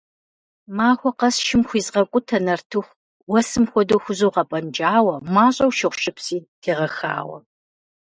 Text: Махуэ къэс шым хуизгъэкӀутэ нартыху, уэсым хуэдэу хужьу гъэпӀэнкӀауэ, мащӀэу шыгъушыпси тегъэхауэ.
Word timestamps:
Махуэ 0.77 1.11
къэс 1.19 1.35
шым 1.45 1.61
хуизгъэкӀутэ 1.67 2.37
нартыху, 2.45 2.95
уэсым 3.31 3.65
хуэдэу 3.71 4.01
хужьу 4.03 4.33
гъэпӀэнкӀауэ, 4.35 5.15
мащӀэу 5.33 5.71
шыгъушыпси 5.77 6.37
тегъэхауэ. 6.61 7.37